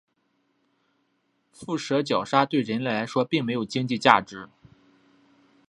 [1.53, 4.49] 腹蛇角鲨对人类来说并没有经济价值。